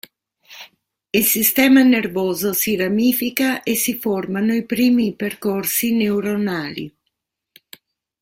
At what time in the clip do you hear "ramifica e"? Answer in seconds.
2.75-3.75